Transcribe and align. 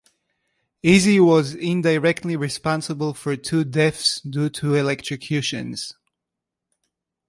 Easy 0.81 1.19
was 1.19 1.53
indirectly 1.53 2.35
responsible 2.35 3.13
for 3.13 3.35
two 3.37 3.63
deaths 3.63 4.19
due 4.21 4.49
to 4.49 4.69
electrocutions. 4.69 5.93